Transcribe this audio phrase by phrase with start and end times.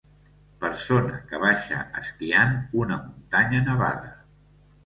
[0.63, 4.15] Persona que baixa esquiant una muntanya nevada.